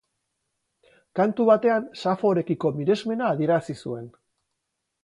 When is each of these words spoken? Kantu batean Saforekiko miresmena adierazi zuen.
Kantu 1.19 1.45
batean 1.51 1.85
Saforekiko 2.07 2.73
miresmena 2.81 3.31
adierazi 3.37 3.79
zuen. 3.87 4.15